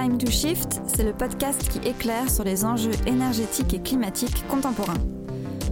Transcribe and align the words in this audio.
Time 0.00 0.16
to 0.16 0.30
Shift, 0.30 0.80
c'est 0.86 1.02
le 1.02 1.12
podcast 1.12 1.68
qui 1.70 1.88
éclaire 1.88 2.30
sur 2.30 2.44
les 2.44 2.64
enjeux 2.64 2.92
énergétiques 3.06 3.74
et 3.74 3.80
climatiques 3.80 4.46
contemporains. 4.46 4.94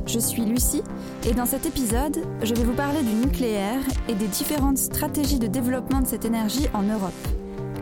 Je 0.05 0.19
suis 0.19 0.45
Lucie 0.45 0.83
et 1.25 1.33
dans 1.33 1.47
cet 1.47 1.65
épisode, 1.65 2.19
je 2.43 2.53
vais 2.53 2.65
vous 2.65 2.75
parler 2.75 3.05
du 3.05 3.15
nucléaire 3.15 3.79
et 4.09 4.17
des 4.17 4.27
différentes 4.27 4.79
stratégies 4.79 5.39
de 5.39 5.47
développement 5.47 6.01
de 6.01 6.09
cette 6.09 6.25
énergie 6.25 6.67
en 6.75 6.83
Europe. 6.83 7.13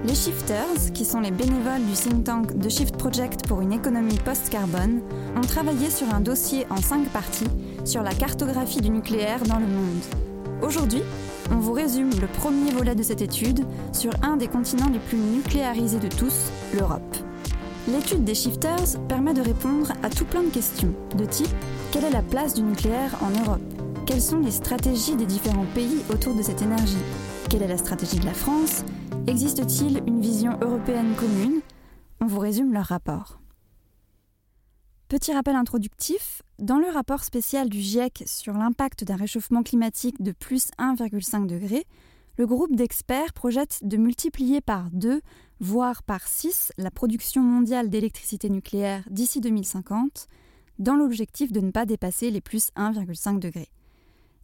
Les 0.07 0.15
Shifters, 0.15 0.93
qui 0.93 1.07
sont 1.07 1.21
les 1.21 1.31
bénévoles 1.31 1.87
du 1.87 1.95
think 1.95 2.25
tank 2.25 2.61
The 2.61 2.69
Shift 2.69 2.99
Project 2.99 3.47
pour 3.47 3.63
une 3.63 3.73
économie 3.73 4.19
post-carbone, 4.23 5.01
ont 5.39 5.47
travaillé 5.47 5.89
sur 5.89 6.13
un 6.13 6.21
dossier 6.21 6.67
en 6.69 6.77
cinq 6.77 7.09
parties 7.09 7.49
sur 7.87 8.03
la 8.03 8.13
cartographie 8.13 8.83
du 8.83 8.91
nucléaire 8.91 9.43
dans 9.45 9.61
le 9.61 9.67
monde. 9.67 10.24
Aujourd'hui, 10.65 11.03
on 11.51 11.59
vous 11.59 11.75
résume 11.75 12.09
le 12.19 12.27
premier 12.27 12.73
volet 12.73 12.95
de 12.95 13.03
cette 13.03 13.21
étude 13.21 13.67
sur 13.93 14.13
un 14.23 14.39
des 14.39 14.49
continents 14.49 14.89
les 14.89 14.99
plus 14.99 15.19
nucléarisés 15.19 15.99
de 15.99 16.09
tous, 16.09 16.51
l'Europe. 16.73 17.17
L'étude 17.87 18.25
des 18.25 18.35
shifters 18.35 18.99
permet 19.07 19.35
de 19.35 19.43
répondre 19.43 19.93
à 20.03 20.09
tout 20.09 20.25
plein 20.25 20.43
de 20.43 20.49
questions, 20.49 20.95
de 21.19 21.27
type 21.27 21.55
quelle 21.93 22.05
est 22.05 22.11
la 22.11 22.23
place 22.23 22.55
du 22.55 22.63
nucléaire 22.63 23.15
en 23.21 23.31
Europe? 23.45 23.61
Quelles 24.07 24.23
sont 24.23 24.41
les 24.41 24.51
stratégies 24.51 25.17
des 25.17 25.27
différents 25.27 25.67
pays 25.75 26.03
autour 26.11 26.35
de 26.35 26.43
cette 26.43 26.63
énergie? 26.63 26.97
Quelle 27.51 27.63
est 27.63 27.69
la 27.69 27.79
stratégie 27.79 28.19
de 28.19 28.27
la 28.27 28.35
France? 28.35 28.85
Existe-t-il 29.27 30.03
une 30.07 30.21
vision 30.21 30.59
européenne 30.63 31.15
commune? 31.15 31.61
On 32.23 32.27
vous 32.27 32.41
résume 32.41 32.73
leur 32.73 32.87
rapport. 32.87 33.39
Petit 35.09 35.35
rappel 35.35 35.55
introductif, 35.55 36.43
dans 36.59 36.79
le 36.79 36.89
rapport 36.89 37.25
spécial 37.25 37.69
du 37.69 37.79
GIEC 37.79 38.25
sur 38.27 38.55
l'impact 38.55 39.05
d'un 39.05 39.17
réchauffement 39.17 39.63
climatique 39.63 40.23
de 40.23 40.33
plus 40.33 40.69
1,5 40.79 41.47
degré, 41.47 41.85
le 42.39 42.47
groupe 42.47 42.75
d'experts 42.75 43.35
projette 43.35 43.81
de 43.83 43.99
multiplier 43.99 44.63
par 44.63 44.91
2, 44.93 45.21
voire 45.61 46.03
par 46.03 46.27
6, 46.27 46.73
la 46.79 46.91
production 46.91 47.43
mondiale 47.43 47.91
d'électricité 47.91 48.49
nucléaire 48.49 49.05
d'ici 49.11 49.43
2050, 49.43 50.27
dans 50.79 50.97
l'objectif 50.97 51.53
de 51.53 51.61
ne 51.61 51.71
pas 51.71 51.85
dépasser 51.85 52.31
les 52.31 52.41
plus 52.41 52.71
1,5 52.75 53.39
degrés. 53.39 53.69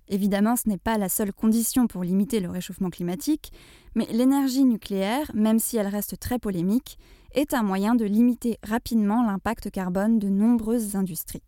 Évidemment, 0.08 0.56
ce 0.56 0.68
n'est 0.68 0.76
pas 0.76 0.98
la 0.98 1.08
seule 1.08 1.32
condition 1.32 1.86
pour 1.86 2.04
limiter 2.04 2.38
le 2.38 2.50
réchauffement 2.50 2.90
climatique, 2.90 3.50
mais 3.94 4.06
l'énergie 4.10 4.64
nucléaire, 4.64 5.30
même 5.34 5.58
si 5.58 5.78
elle 5.78 5.86
reste 5.86 6.18
très 6.18 6.38
polémique, 6.38 6.98
est 7.32 7.54
un 7.54 7.62
moyen 7.62 7.94
de 7.94 8.04
limiter 8.04 8.58
rapidement 8.62 9.24
l'impact 9.24 9.70
carbone 9.70 10.18
de 10.18 10.28
nombreuses 10.28 10.96
industries. 10.96 11.42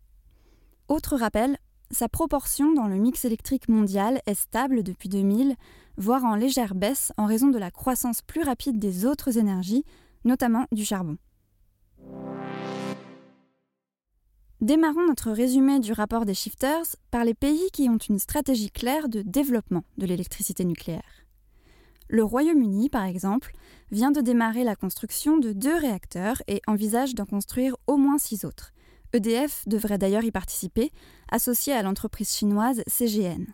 Autre 0.87 1.17
rappel, 1.17 1.57
sa 1.91 2.09
proportion 2.09 2.73
dans 2.73 2.87
le 2.87 2.95
mix 2.95 3.25
électrique 3.25 3.69
mondial 3.69 4.21
est 4.25 4.33
stable 4.33 4.83
depuis 4.83 5.09
2000, 5.09 5.55
voire 5.97 6.23
en 6.23 6.35
légère 6.35 6.75
baisse 6.75 7.11
en 7.17 7.25
raison 7.25 7.49
de 7.49 7.59
la 7.59 7.71
croissance 7.71 8.21
plus 8.21 8.41
rapide 8.41 8.79
des 8.79 9.05
autres 9.05 9.37
énergies, 9.37 9.85
notamment 10.25 10.65
du 10.71 10.83
charbon. 10.83 11.17
Démarrons 14.61 15.05
notre 15.05 15.31
résumé 15.31 15.79
du 15.79 15.91
rapport 15.91 16.25
des 16.25 16.33
shifters 16.33 16.95
par 17.11 17.25
les 17.25 17.33
pays 17.33 17.69
qui 17.73 17.89
ont 17.89 17.97
une 17.97 18.17
stratégie 18.17 18.71
claire 18.71 19.09
de 19.09 19.21
développement 19.21 19.83
de 19.97 20.05
l'électricité 20.05 20.63
nucléaire. 20.63 21.22
Le 22.09 22.23
Royaume-Uni, 22.23 22.89
par 22.89 23.03
exemple, 23.03 23.53
vient 23.91 24.11
de 24.11 24.21
démarrer 24.21 24.63
la 24.63 24.75
construction 24.75 25.37
de 25.37 25.51
deux 25.51 25.75
réacteurs 25.75 26.41
et 26.47 26.61
envisage 26.67 27.15
d'en 27.15 27.25
construire 27.25 27.75
au 27.87 27.97
moins 27.97 28.17
six 28.17 28.45
autres. 28.45 28.71
EDF 29.13 29.63
devrait 29.67 29.97
d'ailleurs 29.97 30.23
y 30.23 30.31
participer, 30.31 30.91
associé 31.31 31.73
à 31.73 31.83
l'entreprise 31.83 32.33
chinoise 32.35 32.81
CGN. 32.87 33.45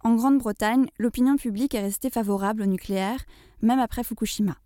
En 0.00 0.14
Grande-Bretagne, 0.14 0.86
l'opinion 0.98 1.36
publique 1.36 1.74
est 1.74 1.82
restée 1.82 2.10
favorable 2.10 2.62
au 2.62 2.66
nucléaire, 2.66 3.24
même 3.60 3.78
après 3.78 4.02
Fukushima. 4.02 4.56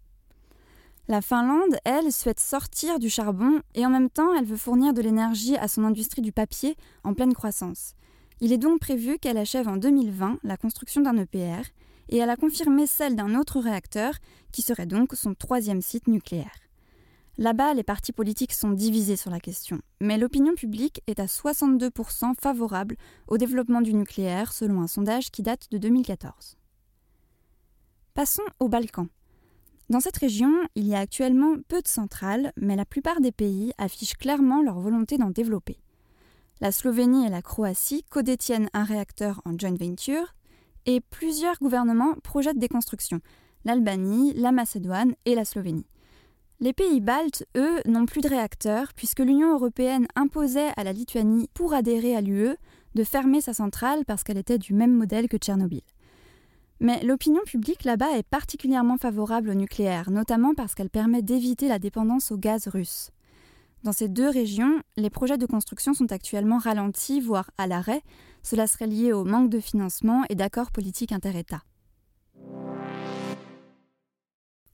La 1.08 1.20
Finlande, 1.20 1.76
elle, 1.84 2.10
souhaite 2.10 2.40
sortir 2.40 2.98
du 2.98 3.10
charbon 3.10 3.60
et 3.74 3.86
en 3.86 3.90
même 3.90 4.10
temps, 4.10 4.34
elle 4.34 4.44
veut 4.44 4.56
fournir 4.56 4.94
de 4.94 5.02
l'énergie 5.02 5.56
à 5.56 5.68
son 5.68 5.84
industrie 5.84 6.22
du 6.22 6.32
papier 6.32 6.76
en 7.04 7.14
pleine 7.14 7.34
croissance. 7.34 7.94
Il 8.40 8.52
est 8.52 8.58
donc 8.58 8.80
prévu 8.80 9.18
qu'elle 9.18 9.38
achève 9.38 9.68
en 9.68 9.76
2020 9.76 10.40
la 10.42 10.56
construction 10.56 11.02
d'un 11.02 11.16
EPR 11.16 11.62
et 12.08 12.18
elle 12.18 12.30
a 12.30 12.36
confirmé 12.36 12.86
celle 12.86 13.16
d'un 13.16 13.34
autre 13.34 13.60
réacteur, 13.60 14.14
qui 14.52 14.62
serait 14.62 14.86
donc 14.86 15.14
son 15.14 15.34
troisième 15.34 15.82
site 15.82 16.08
nucléaire. 16.08 16.66
Là-bas, 17.38 17.74
les 17.74 17.82
partis 17.82 18.12
politiques 18.12 18.54
sont 18.54 18.70
divisés 18.70 19.16
sur 19.16 19.30
la 19.30 19.40
question, 19.40 19.80
mais 20.00 20.16
l'opinion 20.16 20.54
publique 20.54 21.02
est 21.06 21.20
à 21.20 21.26
62% 21.26 22.34
favorable 22.40 22.96
au 23.28 23.36
développement 23.36 23.82
du 23.82 23.92
nucléaire, 23.92 24.52
selon 24.52 24.80
un 24.80 24.86
sondage 24.86 25.30
qui 25.30 25.42
date 25.42 25.70
de 25.70 25.76
2014. 25.76 26.56
Passons 28.14 28.42
aux 28.60 28.68
Balkans. 28.68 29.08
Dans 29.90 30.00
cette 30.00 30.16
région, 30.16 30.50
il 30.74 30.86
y 30.86 30.94
a 30.94 31.00
actuellement 31.00 31.56
peu 31.68 31.82
de 31.82 31.88
centrales, 31.88 32.52
mais 32.56 32.74
la 32.74 32.86
plupart 32.86 33.20
des 33.20 33.32
pays 33.32 33.72
affichent 33.76 34.16
clairement 34.16 34.62
leur 34.62 34.80
volonté 34.80 35.18
d'en 35.18 35.30
développer. 35.30 35.78
La 36.62 36.72
Slovénie 36.72 37.26
et 37.26 37.28
la 37.28 37.42
Croatie 37.42 38.02
codétiennent 38.08 38.70
un 38.72 38.84
réacteur 38.84 39.42
en 39.44 39.58
joint 39.58 39.76
venture, 39.78 40.34
et 40.86 41.00
plusieurs 41.00 41.58
gouvernements 41.58 42.14
projettent 42.22 42.58
des 42.58 42.68
constructions 42.68 43.20
l'Albanie, 43.66 44.32
la 44.34 44.52
Macédoine 44.52 45.14
et 45.24 45.34
la 45.34 45.44
Slovénie. 45.44 45.86
Les 46.60 46.72
pays 46.72 47.00
baltes, 47.00 47.44
eux, 47.56 47.80
n'ont 47.84 48.06
plus 48.06 48.22
de 48.22 48.28
réacteurs 48.28 48.94
puisque 48.94 49.18
l'Union 49.18 49.52
européenne 49.52 50.06
imposait 50.14 50.70
à 50.76 50.84
la 50.84 50.92
Lituanie, 50.92 51.50
pour 51.52 51.74
adhérer 51.74 52.16
à 52.16 52.20
l'UE, 52.20 52.56
de 52.94 53.04
fermer 53.04 53.40
sa 53.40 53.52
centrale 53.52 54.04
parce 54.06 54.22
qu'elle 54.22 54.38
était 54.38 54.56
du 54.56 54.72
même 54.72 54.94
modèle 54.94 55.28
que 55.28 55.36
Tchernobyl. 55.36 55.82
Mais 56.80 57.02
l'opinion 57.02 57.40
publique 57.44 57.84
là-bas 57.84 58.16
est 58.16 58.22
particulièrement 58.22 58.96
favorable 58.96 59.50
au 59.50 59.54
nucléaire, 59.54 60.10
notamment 60.10 60.54
parce 60.54 60.74
qu'elle 60.74 60.90
permet 60.90 61.22
d'éviter 61.22 61.68
la 61.68 61.78
dépendance 61.78 62.30
au 62.30 62.38
gaz 62.38 62.68
russe. 62.68 63.10
Dans 63.86 63.92
ces 63.92 64.08
deux 64.08 64.28
régions, 64.28 64.82
les 64.96 65.10
projets 65.10 65.38
de 65.38 65.46
construction 65.46 65.94
sont 65.94 66.10
actuellement 66.10 66.58
ralentis, 66.58 67.20
voire 67.20 67.52
à 67.56 67.68
l'arrêt. 67.68 68.02
Cela 68.42 68.66
serait 68.66 68.88
lié 68.88 69.12
au 69.12 69.22
manque 69.22 69.48
de 69.48 69.60
financement 69.60 70.24
et 70.28 70.34
d'accords 70.34 70.72
politiques 70.72 71.12
inter-États. 71.12 71.62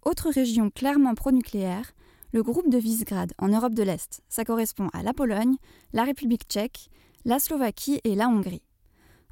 Autre 0.02 0.30
région 0.30 0.70
clairement 0.70 1.14
pro-nucléaire, 1.14 1.92
le 2.32 2.42
groupe 2.42 2.70
de 2.70 2.78
Visegrad 2.78 3.34
en 3.36 3.48
Europe 3.48 3.74
de 3.74 3.82
l'Est. 3.82 4.22
Ça 4.30 4.46
correspond 4.46 4.88
à 4.94 5.02
la 5.02 5.12
Pologne, 5.12 5.56
la 5.92 6.04
République 6.04 6.44
tchèque, 6.48 6.88
la 7.26 7.38
Slovaquie 7.38 8.00
et 8.04 8.14
la 8.14 8.28
Hongrie. 8.28 8.62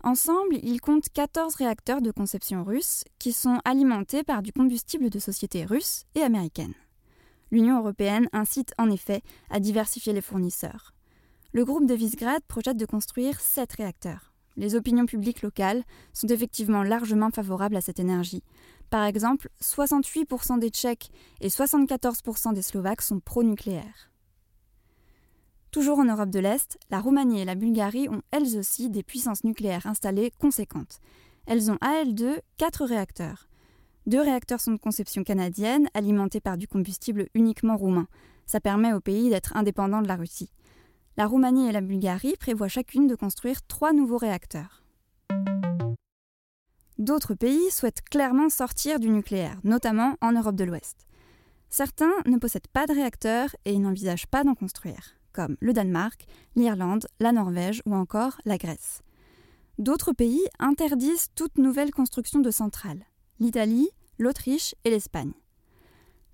Ensemble, 0.04 0.58
ils 0.62 0.82
comptent 0.82 1.08
14 1.08 1.54
réacteurs 1.54 2.02
de 2.02 2.10
conception 2.10 2.64
russe 2.64 3.04
qui 3.18 3.32
sont 3.32 3.60
alimentés 3.64 4.24
par 4.24 4.42
du 4.42 4.52
combustible 4.52 5.08
de 5.08 5.18
sociétés 5.18 5.64
russes 5.64 6.04
et 6.14 6.20
américaines. 6.20 6.74
L'Union 7.50 7.78
européenne 7.78 8.28
incite 8.32 8.72
en 8.78 8.90
effet 8.90 9.22
à 9.50 9.60
diversifier 9.60 10.12
les 10.12 10.20
fournisseurs. 10.20 10.94
Le 11.52 11.64
groupe 11.64 11.86
de 11.86 11.94
Visegrad 11.94 12.42
projette 12.44 12.76
de 12.76 12.86
construire 12.86 13.40
sept 13.40 13.72
réacteurs. 13.72 14.32
Les 14.56 14.74
opinions 14.74 15.06
publiques 15.06 15.42
locales 15.42 15.84
sont 16.12 16.28
effectivement 16.28 16.82
largement 16.82 17.30
favorables 17.30 17.76
à 17.76 17.80
cette 17.80 17.98
énergie. 17.98 18.44
Par 18.88 19.04
exemple, 19.04 19.48
68% 19.62 20.58
des 20.58 20.70
Tchèques 20.70 21.10
et 21.40 21.48
74% 21.48 22.52
des 22.52 22.62
Slovaques 22.62 23.02
sont 23.02 23.20
pro-nucléaires. 23.20 24.10
Toujours 25.70 26.00
en 26.00 26.04
Europe 26.04 26.30
de 26.30 26.40
l'Est, 26.40 26.78
la 26.90 27.00
Roumanie 27.00 27.40
et 27.40 27.44
la 27.44 27.54
Bulgarie 27.54 28.08
ont 28.08 28.22
elles 28.32 28.58
aussi 28.58 28.90
des 28.90 29.04
puissances 29.04 29.44
nucléaires 29.44 29.86
installées 29.86 30.32
conséquentes. 30.38 30.98
Elles 31.46 31.70
ont 31.70 31.78
à 31.80 32.00
elles 32.00 32.14
deux 32.14 32.40
quatre 32.58 32.84
réacteurs. 32.84 33.49
Deux 34.06 34.20
réacteurs 34.20 34.60
sont 34.60 34.72
de 34.72 34.78
conception 34.78 35.24
canadienne, 35.24 35.88
alimentés 35.94 36.40
par 36.40 36.56
du 36.56 36.66
combustible 36.66 37.28
uniquement 37.34 37.76
roumain. 37.76 38.08
Ça 38.46 38.60
permet 38.60 38.92
au 38.92 39.00
pays 39.00 39.28
d'être 39.28 39.56
indépendant 39.56 40.02
de 40.02 40.08
la 40.08 40.16
Russie. 40.16 40.50
La 41.16 41.26
Roumanie 41.26 41.68
et 41.68 41.72
la 41.72 41.82
Bulgarie 41.82 42.36
prévoient 42.38 42.68
chacune 42.68 43.06
de 43.06 43.14
construire 43.14 43.60
trois 43.66 43.92
nouveaux 43.92 44.16
réacteurs. 44.16 44.82
D'autres 46.98 47.34
pays 47.34 47.70
souhaitent 47.70 48.02
clairement 48.10 48.48
sortir 48.48 49.00
du 49.00 49.10
nucléaire, 49.10 49.58
notamment 49.64 50.16
en 50.20 50.32
Europe 50.32 50.56
de 50.56 50.64
l'Ouest. 50.64 51.06
Certains 51.68 52.12
ne 52.26 52.38
possèdent 52.38 52.68
pas 52.68 52.86
de 52.86 52.92
réacteurs 52.92 53.54
et 53.64 53.78
n'envisagent 53.78 54.26
pas 54.26 54.44
d'en 54.44 54.54
construire, 54.54 55.14
comme 55.32 55.56
le 55.60 55.72
Danemark, 55.72 56.26
l'Irlande, 56.56 57.06
la 57.20 57.32
Norvège 57.32 57.82
ou 57.86 57.94
encore 57.94 58.40
la 58.44 58.58
Grèce. 58.58 59.02
D'autres 59.78 60.12
pays 60.12 60.44
interdisent 60.58 61.28
toute 61.34 61.58
nouvelle 61.58 61.90
construction 61.90 62.40
de 62.40 62.50
centrales 62.50 63.04
l'Italie, 63.40 63.88
l'Autriche 64.18 64.74
et 64.84 64.90
l'Espagne. 64.90 65.32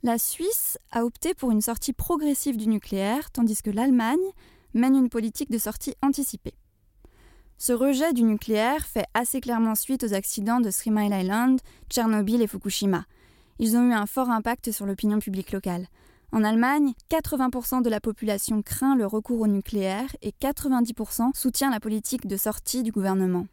La 0.03 0.19
Suisse 0.19 0.79
a 0.91 1.05
opté 1.05 1.35
pour 1.35 1.50
une 1.50 1.62
sortie 1.62 1.93
progressive 1.93 2.56
du 2.56 2.69
nucléaire, 2.69 3.31
tandis 3.31 3.62
que 3.62 3.70
l'Allemagne 3.70 4.19
mène 4.75 4.94
une 4.94 5.08
politique 5.08 5.50
de 5.50 5.58
sortie 5.58 5.94
anticipée. 6.03 6.55
Ce 7.58 7.73
rejet 7.73 8.12
du 8.12 8.23
nucléaire 8.23 8.85
fait 8.85 9.06
assez 9.14 9.41
clairement 9.41 9.75
suite 9.75 10.05
aux 10.05 10.12
accidents 10.12 10.61
de 10.61 10.70
Three 10.70 10.91
Island, 10.91 11.61
Tchernobyl 11.88 12.43
et 12.43 12.47
Fukushima. 12.47 13.06
Ils 13.59 13.76
ont 13.76 13.88
eu 13.88 13.94
un 13.94 14.05
fort 14.05 14.31
impact 14.31 14.70
sur 14.73 14.85
l'opinion 14.85 15.19
publique 15.19 15.52
locale. 15.52 15.87
En 16.32 16.44
Allemagne, 16.44 16.93
80% 17.11 17.82
de 17.82 17.88
la 17.88 18.00
population 18.00 18.61
craint 18.61 18.97
le 18.97 19.06
recours 19.06 19.41
au 19.41 19.47
nucléaire 19.47 20.14
et 20.20 20.32
90% 20.32 21.35
soutient 21.35 21.70
la 21.70 21.81
politique 21.81 22.26
de 22.26 22.37
sortie 22.37 22.82
du 22.82 22.93
gouvernement. 22.93 23.47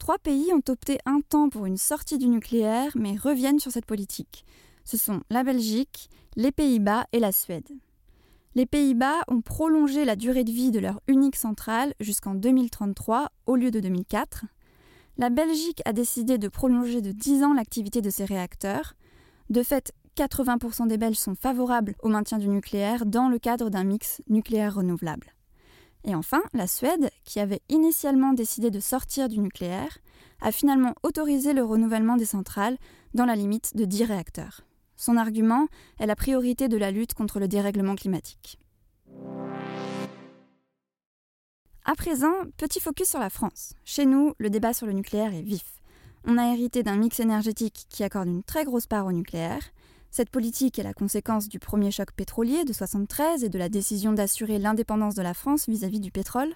Trois 0.00 0.18
pays 0.18 0.50
ont 0.54 0.62
opté 0.72 0.98
un 1.04 1.20
temps 1.20 1.50
pour 1.50 1.66
une 1.66 1.76
sortie 1.76 2.16
du 2.16 2.26
nucléaire, 2.26 2.90
mais 2.94 3.16
reviennent 3.16 3.60
sur 3.60 3.70
cette 3.70 3.84
politique. 3.84 4.46
Ce 4.82 4.96
sont 4.96 5.20
la 5.28 5.44
Belgique, 5.44 6.08
les 6.36 6.50
Pays-Bas 6.50 7.04
et 7.12 7.20
la 7.20 7.32
Suède. 7.32 7.68
Les 8.54 8.64
Pays-Bas 8.64 9.20
ont 9.28 9.42
prolongé 9.42 10.06
la 10.06 10.16
durée 10.16 10.42
de 10.42 10.50
vie 10.50 10.70
de 10.70 10.80
leur 10.80 11.02
unique 11.06 11.36
centrale 11.36 11.92
jusqu'en 12.00 12.34
2033 12.34 13.30
au 13.46 13.56
lieu 13.56 13.70
de 13.70 13.78
2004. 13.78 14.46
La 15.18 15.28
Belgique 15.28 15.82
a 15.84 15.92
décidé 15.92 16.38
de 16.38 16.48
prolonger 16.48 17.02
de 17.02 17.12
10 17.12 17.44
ans 17.44 17.52
l'activité 17.52 18.00
de 18.00 18.10
ses 18.10 18.24
réacteurs. 18.24 18.94
De 19.50 19.62
fait, 19.62 19.92
80% 20.16 20.88
des 20.88 20.96
Belges 20.96 21.16
sont 21.18 21.34
favorables 21.34 21.94
au 22.02 22.08
maintien 22.08 22.38
du 22.38 22.48
nucléaire 22.48 23.04
dans 23.04 23.28
le 23.28 23.38
cadre 23.38 23.68
d'un 23.68 23.84
mix 23.84 24.22
nucléaire 24.28 24.76
renouvelable. 24.76 25.34
Et 26.04 26.14
enfin, 26.14 26.42
la 26.54 26.66
Suède, 26.66 27.10
qui 27.24 27.40
avait 27.40 27.60
initialement 27.68 28.32
décidé 28.32 28.70
de 28.70 28.80
sortir 28.80 29.28
du 29.28 29.38
nucléaire, 29.38 29.98
a 30.40 30.52
finalement 30.52 30.94
autorisé 31.02 31.52
le 31.52 31.62
renouvellement 31.62 32.16
des 32.16 32.24
centrales 32.24 32.78
dans 33.14 33.26
la 33.26 33.36
limite 33.36 33.76
de 33.76 33.84
10 33.84 34.04
réacteurs. 34.04 34.62
Son 34.96 35.16
argument 35.16 35.66
est 35.98 36.06
la 36.06 36.16
priorité 36.16 36.68
de 36.68 36.76
la 36.76 36.90
lutte 36.90 37.14
contre 37.14 37.40
le 37.40 37.48
dérèglement 37.48 37.94
climatique. 37.94 38.58
À 41.84 41.94
présent, 41.94 42.34
petit 42.56 42.80
focus 42.80 43.08
sur 43.08 43.18
la 43.18 43.30
France. 43.30 43.74
Chez 43.84 44.06
nous, 44.06 44.34
le 44.38 44.50
débat 44.50 44.72
sur 44.72 44.86
le 44.86 44.92
nucléaire 44.92 45.34
est 45.34 45.42
vif. 45.42 45.80
On 46.24 46.38
a 46.38 46.52
hérité 46.52 46.82
d'un 46.82 46.96
mix 46.96 47.18
énergétique 47.20 47.86
qui 47.88 48.04
accorde 48.04 48.28
une 48.28 48.42
très 48.42 48.64
grosse 48.64 48.86
part 48.86 49.06
au 49.06 49.12
nucléaire, 49.12 49.62
cette 50.10 50.30
politique 50.30 50.78
est 50.78 50.84
la 50.84 50.92
conséquence 50.92 51.48
du 51.48 51.60
premier 51.60 51.92
choc 51.92 52.10
pétrolier 52.12 52.64
de 52.64 52.72
1973 52.72 53.44
et 53.44 53.48
de 53.48 53.58
la 53.58 53.68
décision 53.68 54.12
d'assurer 54.12 54.58
l'indépendance 54.58 55.14
de 55.14 55.22
la 55.22 55.34
France 55.34 55.68
vis-à-vis 55.68 56.00
du 56.00 56.10
pétrole. 56.10 56.52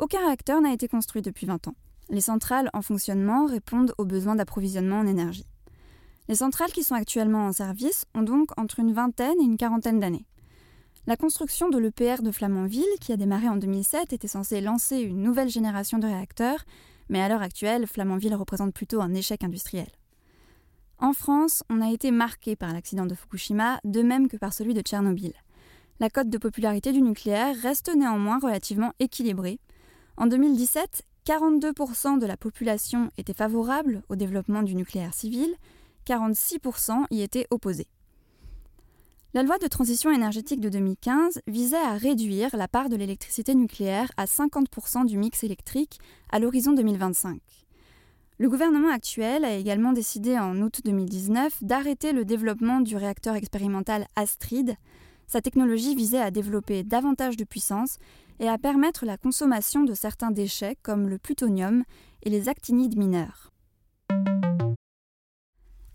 Aucun 0.00 0.18
réacteur 0.18 0.60
n'a 0.60 0.72
été 0.72 0.86
construit 0.86 1.22
depuis 1.22 1.46
20 1.46 1.68
ans. 1.68 1.74
Les 2.10 2.20
centrales 2.20 2.68
en 2.74 2.82
fonctionnement 2.82 3.46
répondent 3.46 3.94
aux 3.96 4.04
besoins 4.04 4.34
d'approvisionnement 4.34 4.98
en 4.98 5.06
énergie. 5.06 5.46
Les 6.28 6.34
centrales 6.34 6.72
qui 6.72 6.82
sont 6.82 6.94
actuellement 6.94 7.46
en 7.46 7.52
service 7.52 8.04
ont 8.14 8.22
donc 8.22 8.50
entre 8.58 8.80
une 8.80 8.92
vingtaine 8.92 9.40
et 9.40 9.44
une 9.44 9.56
quarantaine 9.56 10.00
d'années. 10.00 10.26
La 11.06 11.16
construction 11.16 11.70
de 11.70 11.78
l'EPR 11.78 12.22
de 12.22 12.32
Flamanville, 12.32 12.84
qui 13.00 13.12
a 13.12 13.16
démarré 13.16 13.48
en 13.48 13.56
2007, 13.56 14.12
était 14.12 14.28
censée 14.28 14.60
lancer 14.60 14.98
une 15.00 15.22
nouvelle 15.22 15.50
génération 15.50 15.98
de 15.98 16.06
réacteurs, 16.06 16.64
mais 17.08 17.20
à 17.20 17.28
l'heure 17.28 17.42
actuelle, 17.42 17.86
Flamanville 17.86 18.34
représente 18.34 18.74
plutôt 18.74 19.00
un 19.00 19.14
échec 19.14 19.42
industriel. 19.42 19.88
En 21.04 21.12
France, 21.12 21.62
on 21.68 21.82
a 21.82 21.90
été 21.92 22.10
marqué 22.10 22.56
par 22.56 22.72
l'accident 22.72 23.04
de 23.04 23.14
Fukushima, 23.14 23.78
de 23.84 24.00
même 24.00 24.26
que 24.26 24.38
par 24.38 24.54
celui 24.54 24.72
de 24.72 24.80
Tchernobyl. 24.80 25.34
La 26.00 26.08
cote 26.08 26.30
de 26.30 26.38
popularité 26.38 26.92
du 26.92 27.02
nucléaire 27.02 27.54
reste 27.60 27.94
néanmoins 27.94 28.38
relativement 28.38 28.94
équilibrée. 29.00 29.60
En 30.16 30.26
2017, 30.26 31.02
42% 31.26 32.18
de 32.18 32.24
la 32.24 32.38
population 32.38 33.10
était 33.18 33.34
favorable 33.34 34.02
au 34.08 34.16
développement 34.16 34.62
du 34.62 34.74
nucléaire 34.74 35.12
civil, 35.12 35.54
46% 36.06 37.04
y 37.10 37.20
étaient 37.20 37.48
opposés. 37.50 37.88
La 39.34 39.42
loi 39.42 39.58
de 39.58 39.66
transition 39.66 40.10
énergétique 40.10 40.62
de 40.62 40.70
2015 40.70 41.42
visait 41.46 41.76
à 41.76 41.98
réduire 41.98 42.56
la 42.56 42.66
part 42.66 42.88
de 42.88 42.96
l'électricité 42.96 43.54
nucléaire 43.54 44.10
à 44.16 44.24
50% 44.24 45.04
du 45.04 45.18
mix 45.18 45.44
électrique 45.44 45.98
à 46.30 46.38
l'horizon 46.38 46.72
2025. 46.72 47.42
Le 48.36 48.48
gouvernement 48.48 48.90
actuel 48.90 49.44
a 49.44 49.54
également 49.54 49.92
décidé 49.92 50.36
en 50.36 50.60
août 50.60 50.80
2019 50.84 51.62
d'arrêter 51.62 52.12
le 52.12 52.24
développement 52.24 52.80
du 52.80 52.96
réacteur 52.96 53.36
expérimental 53.36 54.08
Astrid. 54.16 54.74
Sa 55.28 55.40
technologie 55.40 55.94
visait 55.94 56.20
à 56.20 56.32
développer 56.32 56.82
davantage 56.82 57.36
de 57.36 57.44
puissance 57.44 57.98
et 58.40 58.48
à 58.48 58.58
permettre 58.58 59.06
la 59.06 59.16
consommation 59.16 59.84
de 59.84 59.94
certains 59.94 60.32
déchets 60.32 60.76
comme 60.82 61.08
le 61.08 61.18
plutonium 61.18 61.84
et 62.24 62.30
les 62.30 62.48
actinides 62.48 62.98
mineurs. 62.98 63.52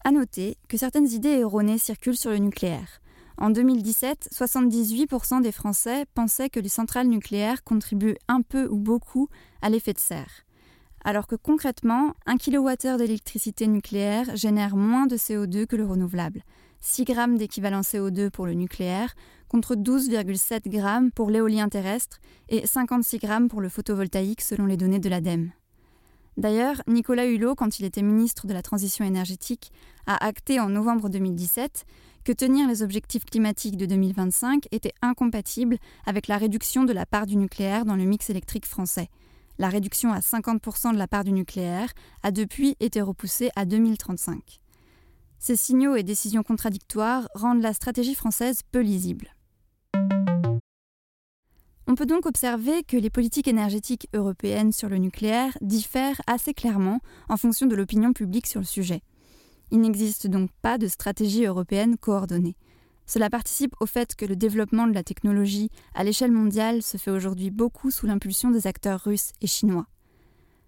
À 0.06 0.12
noter 0.12 0.56
que 0.70 0.78
certaines 0.78 1.10
idées 1.12 1.40
erronées 1.40 1.78
circulent 1.78 2.18
sur 2.18 2.32
le 2.32 2.38
nucléaire. 2.38 3.02
En 3.38 3.50
2017, 3.50 4.30
78% 4.34 5.42
des 5.42 5.52
Français 5.52 6.06
pensaient 6.14 6.50
que 6.50 6.62
les 6.62 6.70
centrales 6.70 7.08
nucléaires 7.08 7.66
contribuent 7.66 8.18
un 8.30 8.42
peu 8.42 8.66
ou 8.70 8.78
beaucoup 8.78 9.28
à 9.62 9.70
l'effet 9.70 9.92
de 9.92 10.00
serre 10.00 10.46
alors 11.04 11.28
que 11.28 11.36
concrètement, 11.36 12.14
1 12.26 12.38
kWh 12.38 12.98
d'électricité 12.98 13.68
nucléaire 13.68 14.36
génère 14.36 14.76
moins 14.76 15.08
de 15.08 15.18
CO2 15.18 15.66
que 15.66 15.76
le 15.76 15.86
renouvelable. 15.86 16.44
6 16.82 17.04
grammes 17.04 17.38
d'équivalent 17.38 17.82
CO2 17.82 18.30
pour 18.30 18.46
le 18.46 18.54
nucléaire, 18.54 19.16
contre 19.48 19.76
12,7 19.76 20.70
grammes 20.70 21.12
pour 21.12 21.30
l'éolien 21.30 21.68
terrestre 21.70 22.20
et 22.48 22.66
56 22.66 23.20
grammes 23.20 23.48
pour 23.50 23.62
le 23.62 23.70
photovoltaïque 23.70 24.42
selon 24.42 24.66
les 24.66 24.78
données 24.78 25.00
de 25.00 25.10
l'ADEME. 25.10 25.52
D'ailleurs, 26.38 26.82
Nicolas 26.88 27.26
Hulot, 27.26 27.56
quand 27.56 27.80
il 27.80 27.86
était 27.86 28.02
ministre 28.02 28.48
de 28.48 28.54
la 28.54 28.62
Transition 28.62 29.04
énergétique, 29.04 29.72
a 30.08 30.24
acté 30.26 30.60
en 30.60 30.70
novembre 30.70 31.10
2017 31.10 31.86
que 32.24 32.32
tenir 32.32 32.68
les 32.68 32.82
objectifs 32.82 33.26
climatiques 33.26 33.76
de 33.76 33.86
2025 33.86 34.68
était 34.72 34.94
incompatible 35.02 35.78
avec 36.06 36.28
la 36.28 36.38
réduction 36.38 36.86
de 36.86 36.94
la 36.94 37.06
part 37.06 37.26
du 37.26 37.36
nucléaire 37.36 37.84
dans 37.84 37.96
le 37.96 38.06
mix 38.06 38.30
électrique 38.30 38.66
français. 38.66 39.10
La 39.60 39.68
réduction 39.68 40.14
à 40.14 40.20
50% 40.20 40.94
de 40.94 40.98
la 40.98 41.08
part 41.10 41.26
du 41.26 41.34
nucléaire 41.34 41.92
a 42.24 42.32
depuis 42.32 42.78
été 42.80 43.02
repoussée 43.02 43.50
à 43.58 43.66
2035. 43.66 44.62
Ces 45.38 45.58
signaux 45.58 45.98
et 45.98 46.04
décisions 46.04 46.44
contradictoires 46.44 47.28
rendent 47.34 47.62
la 47.62 47.74
stratégie 47.74 48.16
française 48.16 48.62
peu 48.72 48.80
lisible. 48.80 49.36
On 51.88 51.96
peut 51.96 52.06
donc 52.06 52.26
observer 52.26 52.84
que 52.84 52.96
les 52.96 53.10
politiques 53.10 53.50
énergétiques 53.50 54.08
européennes 54.14 54.72
sur 54.72 54.88
le 54.88 54.98
nucléaire 54.98 55.58
diffèrent 55.60 56.22
assez 56.26 56.54
clairement 56.54 57.02
en 57.28 57.36
fonction 57.36 57.66
de 57.66 57.76
l'opinion 57.76 58.14
publique 58.14 58.48
sur 58.48 58.62
le 58.62 58.66
sujet. 58.66 59.02
Il 59.72 59.82
n'existe 59.82 60.28
donc 60.28 60.52
pas 60.62 60.78
de 60.78 60.88
stratégie 60.88 61.46
européenne 61.46 61.98
coordonnée. 61.98 62.56
Cela 63.10 63.32
participe 63.32 63.74
au 63.80 63.88
fait 63.88 64.16
que 64.16 64.26
le 64.26 64.36
développement 64.36 64.86
de 64.86 64.94
la 64.94 65.02
technologie 65.02 65.72
à 65.96 66.04
l'échelle 66.04 66.32
mondiale 66.32 66.84
se 66.84 66.98
fait 66.98 67.10
aujourd'hui 67.10 67.50
beaucoup 67.50 67.90
sous 67.90 68.06
l'impulsion 68.06 68.52
des 68.52 68.68
acteurs 68.68 69.00
russes 69.00 69.32
et 69.42 69.48
chinois. 69.48 69.88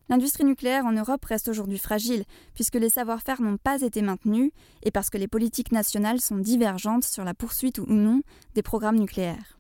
L'industrie 0.09 0.43
nucléaire 0.43 0.87
en 0.87 0.91
Europe 0.91 1.23
reste 1.23 1.49
aujourd'hui 1.49 1.77
fragile, 1.77 2.23
puisque 2.55 2.77
les 2.77 2.89
savoir-faire 2.89 3.43
n'ont 3.43 3.57
pas 3.57 3.83
été 3.83 4.01
maintenus 4.01 4.49
et 4.81 4.89
parce 4.89 5.11
que 5.11 5.19
les 5.19 5.27
politiques 5.27 5.71
nationales 5.71 6.19
sont 6.19 6.39
divergentes 6.39 7.03
sur 7.03 7.23
la 7.23 7.35
poursuite 7.35 7.77
ou 7.77 7.85
non 7.85 8.23
des 8.55 8.63
programmes 8.63 8.97
nucléaires. 8.97 9.59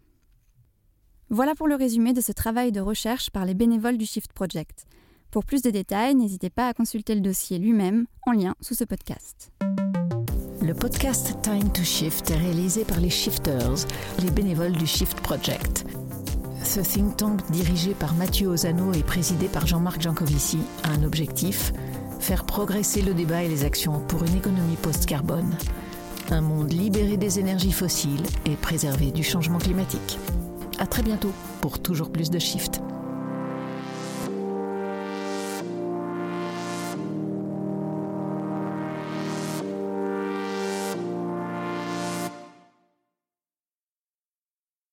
Voilà 1.29 1.53
pour 1.53 1.67
le 1.67 1.75
résumé 1.75 2.13
de 2.13 2.21
ce 2.21 2.31
travail 2.31 2.71
de 2.71 2.81
recherche 2.81 3.29
par 3.29 3.45
les 3.45 3.53
bénévoles 3.53 3.99
du 3.99 4.07
Shift 4.07 4.33
Project. 4.33 4.87
Pour 5.29 5.45
plus 5.45 5.61
de 5.61 5.69
détails, 5.69 6.15
n'hésitez 6.15 6.49
pas 6.49 6.67
à 6.67 6.73
consulter 6.73 7.13
le 7.13 7.21
dossier 7.21 7.59
lui-même 7.59 8.07
en 8.25 8.31
lien 8.31 8.55
sous 8.59 8.73
ce 8.73 8.85
podcast. 8.85 9.51
Le 10.63 10.75
podcast 10.75 11.35
Time 11.41 11.71
to 11.71 11.81
Shift 11.81 12.29
est 12.29 12.37
réalisé 12.37 12.85
par 12.85 12.99
les 12.99 13.09
Shifters, 13.09 13.87
les 14.21 14.29
bénévoles 14.29 14.73
du 14.73 14.85
Shift 14.85 15.19
Project. 15.21 15.85
Ce 16.63 16.79
think 16.81 17.17
tank 17.17 17.39
dirigé 17.49 17.95
par 17.95 18.13
Mathieu 18.13 18.47
Ozano 18.47 18.93
et 18.93 19.01
présidé 19.01 19.47
par 19.47 19.65
Jean-Marc 19.65 20.01
Jancovici 20.01 20.59
a 20.83 20.89
un 20.89 21.03
objectif 21.03 21.73
faire 22.19 22.45
progresser 22.45 23.01
le 23.01 23.15
débat 23.15 23.41
et 23.41 23.47
les 23.47 23.65
actions 23.65 24.01
pour 24.01 24.23
une 24.23 24.35
économie 24.35 24.75
post-carbone. 24.75 25.57
Un 26.29 26.41
monde 26.41 26.71
libéré 26.71 27.17
des 27.17 27.39
énergies 27.39 27.71
fossiles 27.71 28.27
et 28.45 28.55
préservé 28.55 29.09
du 29.09 29.23
changement 29.23 29.57
climatique. 29.57 30.19
À 30.77 30.85
très 30.85 31.01
bientôt 31.01 31.33
pour 31.61 31.79
toujours 31.79 32.11
plus 32.11 32.29
de 32.29 32.37
Shift. 32.37 32.81